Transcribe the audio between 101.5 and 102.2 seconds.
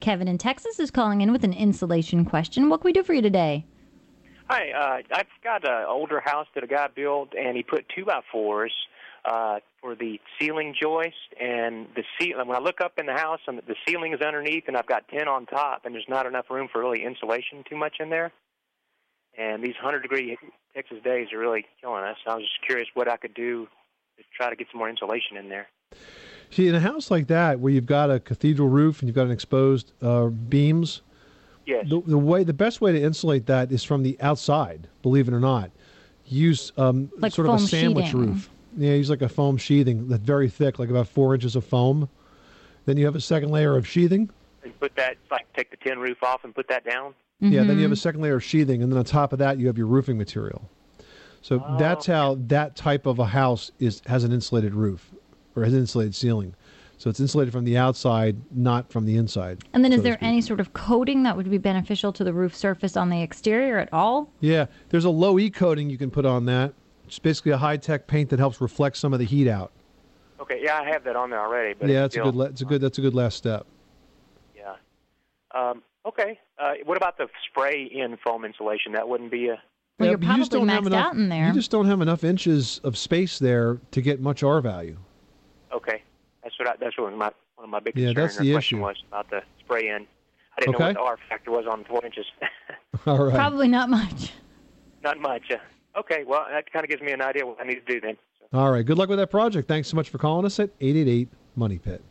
Money Pit.